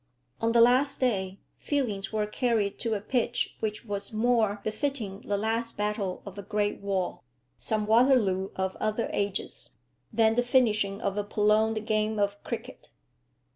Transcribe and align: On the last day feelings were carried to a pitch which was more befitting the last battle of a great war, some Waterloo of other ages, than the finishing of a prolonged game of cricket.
On 0.41 0.51
the 0.51 0.61
last 0.61 0.99
day 0.99 1.37
feelings 1.59 2.11
were 2.11 2.25
carried 2.25 2.79
to 2.79 2.95
a 2.95 3.01
pitch 3.01 3.55
which 3.59 3.85
was 3.85 4.11
more 4.11 4.59
befitting 4.63 5.21
the 5.21 5.37
last 5.37 5.77
battle 5.77 6.23
of 6.25 6.39
a 6.39 6.41
great 6.41 6.79
war, 6.79 7.19
some 7.59 7.85
Waterloo 7.85 8.49
of 8.55 8.75
other 8.77 9.11
ages, 9.13 9.75
than 10.11 10.33
the 10.33 10.41
finishing 10.41 11.01
of 11.01 11.17
a 11.17 11.23
prolonged 11.23 11.85
game 11.85 12.17
of 12.17 12.43
cricket. 12.43 12.89